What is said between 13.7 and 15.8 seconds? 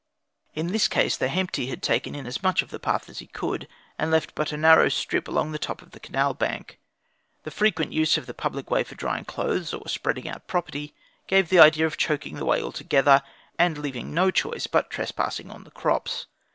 leaving no choice but trespassing on the